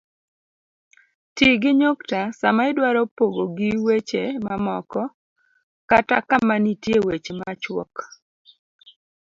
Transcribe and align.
Ti 1.35 1.47
gi 1.61 1.71
nyukta 1.81 2.21
sama 2.39 2.61
idwaro 2.71 3.01
pogogi 3.17 3.69
weche 3.85 4.23
mamoko 4.45 5.01
kata 5.89 6.17
kama 6.29 6.55
nitie 6.63 6.97
weche 7.07 7.33
machuok 7.39 7.93